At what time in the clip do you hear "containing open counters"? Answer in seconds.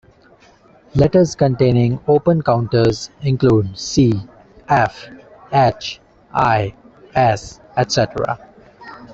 1.35-3.11